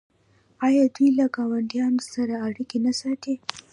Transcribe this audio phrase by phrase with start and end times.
[0.65, 3.35] آیا دوی له ګاونډیانو سره اړیکې نه ساتي؟